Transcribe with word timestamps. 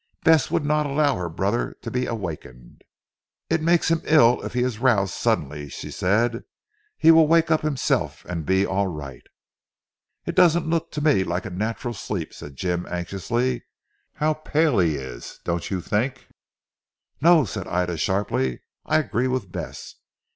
Bess 0.23 0.49
would 0.49 0.65
not 0.65 0.87
allow 0.87 1.15
her 1.15 1.29
brother 1.29 1.75
to 1.83 1.91
be 1.91 2.07
awakened. 2.07 2.83
"It 3.51 3.61
makes 3.61 3.91
him 3.91 4.01
ill 4.05 4.41
if 4.43 4.53
he 4.55 4.63
is 4.63 4.79
roused 4.79 5.13
suddenly," 5.13 5.69
she 5.69 5.91
said. 5.91 6.41
"He 6.97 7.11
will 7.11 7.27
wake 7.27 7.51
up 7.51 7.61
himself 7.61 8.25
and 8.25 8.43
be 8.43 8.65
all 8.65 8.87
right." 8.87 9.21
"It 10.25 10.33
doesn't 10.33 10.67
look 10.67 10.89
to 10.93 11.01
me 11.03 11.23
like 11.23 11.45
a 11.45 11.51
natural 11.51 11.93
sleep," 11.93 12.33
said 12.33 12.55
Jim 12.55 12.87
anxiously. 12.89 13.65
"How 14.15 14.33
pale 14.33 14.79
he 14.79 14.95
is! 14.95 15.39
Don't 15.43 15.69
you 15.69 15.81
think" 15.81 16.29
"No," 17.21 17.45
said 17.45 17.67
Ida 17.67 17.97
sharply, 17.99 18.61
"I 18.87 18.97
agree 18.97 19.27
with 19.27 19.51
Bess. 19.51 19.97